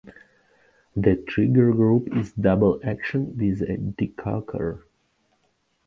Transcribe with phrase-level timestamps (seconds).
[0.95, 4.81] The trigger group is double-action with a decocker.